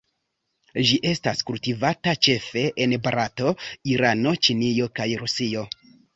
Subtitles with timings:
[0.91, 3.53] Ĝi estas kultivata ĉefe en Barato,
[3.93, 5.65] Irano, Ĉinio, kaj Rusio.